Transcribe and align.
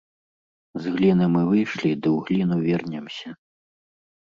З 0.85 0.93
гліны 0.95 1.25
мы 1.35 1.43
выйшлі 1.51 1.91
ды 2.01 2.09
ў 2.15 2.17
гліну 2.25 2.55
вернемся. 2.65 3.29